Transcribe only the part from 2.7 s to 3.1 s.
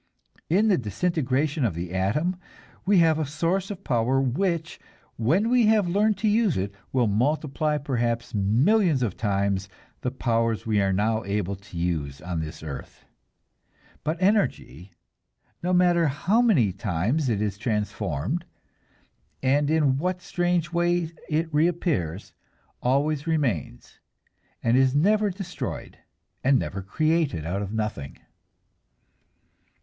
we